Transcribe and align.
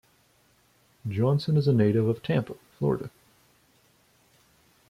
Johnson 1.07 1.57
is 1.57 1.67
a 1.67 1.73
native 1.73 2.07
of 2.07 2.23
Tampa, 2.23 2.55
Florida. 2.79 3.11